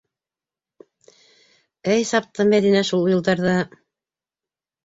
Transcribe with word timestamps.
Әй 1.97 2.07
сапты 2.13 2.47
Мәҙинә 2.55 2.83
шул 2.91 3.07
йылдарҙа! 3.13 3.55